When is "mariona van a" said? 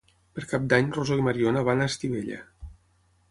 1.27-1.87